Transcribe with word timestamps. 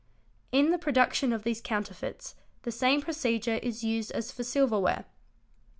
In 0.51 0.71
the 0.71 0.79
production 0.79 1.31
of 1.31 1.43
these 1.43 1.61
counterfeits 1.61 2.33
the 2.63 2.71
same 2.71 3.03
procedure 3.03 3.59
is 3.61 3.83
used 3.83 4.09
as 4.13 4.31
for 4.31 4.43
silverware. 4.43 5.05